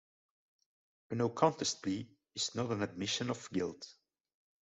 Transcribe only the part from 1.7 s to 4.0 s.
plea is not an admission of guilt.